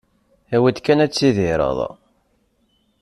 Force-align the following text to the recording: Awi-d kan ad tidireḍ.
Awi-d 0.55 0.77
kan 0.85 1.03
ad 1.05 1.11
tidireḍ. 1.11 1.79